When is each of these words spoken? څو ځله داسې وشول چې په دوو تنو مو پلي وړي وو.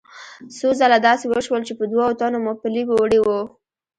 څو 0.57 0.67
ځله 0.79 0.97
داسې 1.07 1.25
وشول 1.27 1.61
چې 1.67 1.73
په 1.79 1.83
دوو 1.91 2.07
تنو 2.19 2.39
مو 2.43 2.53
پلي 2.61 2.83
وړي 2.87 3.19
وو. 3.25 3.39